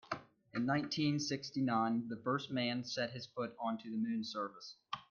In 0.55 0.65
nineteen-sixty-nine 0.65 2.07
the 2.07 2.19
first 2.23 2.49
man 2.49 2.83
set 2.83 3.11
his 3.11 3.27
foot 3.27 3.53
onto 3.59 3.91
the 3.91 3.97
moon's 3.97 4.31
surface. 4.31 4.77